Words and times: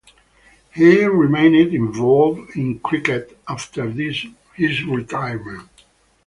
He 0.73 1.05
remained 1.05 1.75
involved 1.75 2.55
in 2.55 2.79
cricket 2.79 3.37
after 3.47 3.87
his 3.87 4.83
retirement. 4.83 5.69